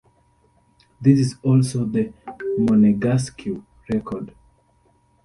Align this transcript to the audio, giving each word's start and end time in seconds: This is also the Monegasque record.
This 0.99 1.19
is 1.19 1.35
also 1.43 1.85
the 1.85 2.11
Monegasque 2.57 3.63
record. 3.93 4.33